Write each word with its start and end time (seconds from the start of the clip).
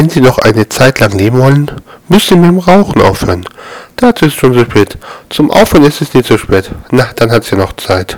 Wenn 0.00 0.08
Sie 0.08 0.22
noch 0.22 0.38
eine 0.38 0.66
Zeit 0.66 0.98
lang 1.00 1.12
leben 1.12 1.38
wollen, 1.38 1.70
müssen 2.08 2.28
Sie 2.28 2.36
mit 2.36 2.48
dem 2.48 2.58
Rauchen 2.58 3.02
aufhören. 3.02 3.44
Dazu 3.96 4.24
ist 4.24 4.32
es 4.32 4.40
schon 4.40 4.54
zu 4.54 4.60
spät. 4.60 4.96
Zum 5.28 5.50
Aufhören 5.50 5.84
ist 5.84 6.00
es 6.00 6.14
nicht 6.14 6.26
zu 6.26 6.38
spät. 6.38 6.70
Na, 6.90 7.10
dann 7.16 7.30
hat 7.30 7.44
sie 7.44 7.54
noch 7.54 7.74
Zeit. 7.76 8.16